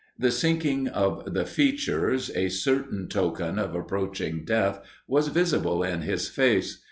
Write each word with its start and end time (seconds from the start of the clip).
The 0.17 0.31
sinking 0.31 0.87
of 0.87 1.31
the 1.31 1.45
features, 1.45 2.31
a 2.33 2.49
certain 2.49 3.07
token 3.07 3.59
of 3.59 3.75
approaching 3.75 4.43
death, 4.45 4.79
was 5.05 5.27
visible 5.27 5.83
in 5.83 6.01
his 6.01 6.27
face. 6.27 6.79